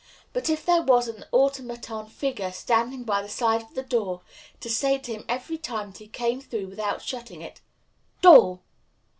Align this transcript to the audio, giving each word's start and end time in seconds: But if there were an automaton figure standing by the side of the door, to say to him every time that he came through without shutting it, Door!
But 0.33 0.49
if 0.49 0.65
there 0.65 0.81
were 0.81 1.03
an 1.07 1.25
automaton 1.31 2.07
figure 2.07 2.51
standing 2.51 3.03
by 3.03 3.21
the 3.21 3.29
side 3.29 3.61
of 3.61 3.75
the 3.75 3.83
door, 3.83 4.21
to 4.59 4.67
say 4.67 4.97
to 4.97 5.11
him 5.13 5.25
every 5.29 5.59
time 5.59 5.91
that 5.91 5.99
he 5.99 6.07
came 6.07 6.41
through 6.41 6.69
without 6.69 7.03
shutting 7.03 7.43
it, 7.43 7.61
Door! 8.23 8.61